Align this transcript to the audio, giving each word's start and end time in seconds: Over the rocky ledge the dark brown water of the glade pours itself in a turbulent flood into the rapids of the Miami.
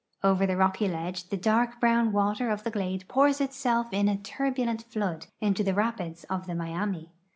Over 0.23 0.47
the 0.47 0.57
rocky 0.57 0.87
ledge 0.87 1.29
the 1.29 1.37
dark 1.37 1.79
brown 1.79 2.11
water 2.11 2.49
of 2.49 2.63
the 2.63 2.71
glade 2.71 3.05
pours 3.07 3.39
itself 3.39 3.89
in 3.93 4.09
a 4.09 4.17
turbulent 4.17 4.81
flood 4.85 5.27
into 5.39 5.63
the 5.63 5.75
rapids 5.75 6.23
of 6.23 6.47
the 6.47 6.55
Miami. 6.55 7.11